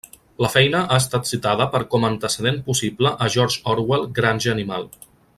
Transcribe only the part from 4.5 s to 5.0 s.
Animal.